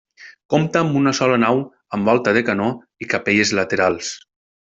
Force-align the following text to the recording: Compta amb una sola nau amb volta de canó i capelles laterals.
Compta 0.53 0.79
amb 0.85 0.95
una 1.01 1.11
sola 1.19 1.35
nau 1.43 1.61
amb 1.97 2.09
volta 2.11 2.33
de 2.39 2.43
canó 2.49 2.71
i 3.05 3.09
capelles 3.13 3.53
laterals. 3.61 4.13